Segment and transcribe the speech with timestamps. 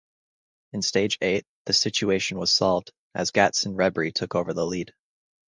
[0.73, 4.95] In stage eight, this situation was solved, as Gaston Rebry took over the lead.